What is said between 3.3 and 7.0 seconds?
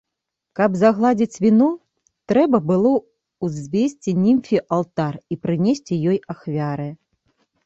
ўзвесці німфе алтар і прынесці ёй ахвяры.